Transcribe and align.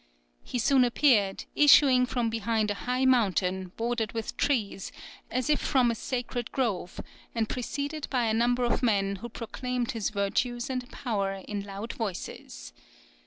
He 0.43 0.57
soon 0.57 0.83
appeared, 0.83 1.45
issuing 1.55 2.07
from 2.07 2.31
behind 2.31 2.71
a 2.71 2.89
high 2.89 3.05
mountain, 3.05 3.71
bordered 3.77 4.13
with 4.13 4.35
trees, 4.35 4.91
as 5.29 5.47
if 5.47 5.59
from 5.61 5.91
a 5.91 5.93
sacred 5.93 6.51
grove, 6.51 6.99
and 7.35 7.47
preceded 7.47 8.07
by 8.09 8.23
a 8.25 8.33
number 8.33 8.63
of 8.63 8.81
men 8.81 9.17
who 9.17 9.29
proclaimed 9.29 9.91
his 9.91 10.09
virtues 10.09 10.71
and 10.71 10.89
power 10.91 11.33
in 11.47 11.63
loud 11.63 11.93
voices. 11.93 12.73